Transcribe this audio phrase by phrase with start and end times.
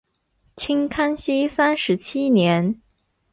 [0.55, 2.81] 清康熙三十七年。